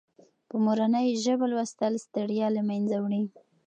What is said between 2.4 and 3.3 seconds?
له منځه وړي.